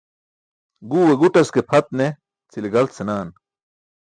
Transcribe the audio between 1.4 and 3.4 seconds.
ke pʰat ne cʰile galt senaan.